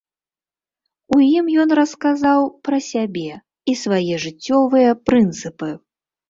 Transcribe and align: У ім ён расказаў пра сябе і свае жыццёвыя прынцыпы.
У 1.15 1.19
ім 1.37 1.45
ён 1.63 1.69
расказаў 1.79 2.41
пра 2.69 2.79
сябе 2.89 3.37
і 3.73 3.77
свае 3.83 4.15
жыццёвыя 4.25 4.89
прынцыпы. 5.13 5.69